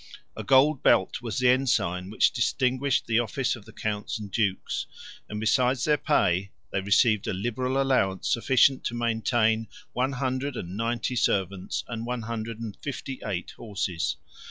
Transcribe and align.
A 0.35 0.43
gold 0.43 0.81
belt 0.81 1.21
was 1.21 1.37
the 1.37 1.49
ensign 1.49 2.09
which 2.09 2.31
distinguished 2.33 3.05
the 3.05 3.19
office 3.19 3.55
of 3.55 3.65
the 3.65 3.71
counts 3.71 4.17
and 4.17 4.31
dukes; 4.31 4.87
and 5.29 5.39
besides 5.39 5.83
their 5.83 5.95
pay, 5.99 6.49
they 6.71 6.81
received 6.81 7.27
a 7.27 7.33
liberal 7.33 7.79
allowance 7.79 8.27
sufficient 8.27 8.83
to 8.85 8.95
maintain 8.95 9.67
one 9.93 10.13
hundred 10.13 10.55
and 10.55 10.75
ninety 10.75 11.15
servants, 11.15 11.83
and 11.87 12.07
one 12.07 12.23
hundred 12.23 12.59
and 12.59 12.77
fifty 12.81 13.19
eight 13.23 13.51
horses. 13.57 14.17